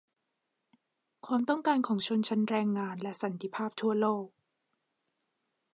[1.25, 4.27] ความต้องการของชนชั้นแรงงาน และสันติภาพทั่วโลก